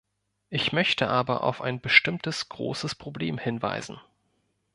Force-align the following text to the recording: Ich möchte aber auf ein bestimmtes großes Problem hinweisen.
Ich 0.49 0.71
möchte 0.73 1.09
aber 1.09 1.43
auf 1.43 1.61
ein 1.61 1.79
bestimmtes 1.79 2.49
großes 2.49 2.95
Problem 2.95 3.37
hinweisen. 3.37 3.99